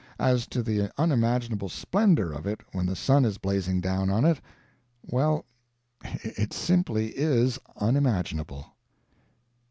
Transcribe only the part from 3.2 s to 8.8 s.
is blazing down on it well, it simply IS unimaginable.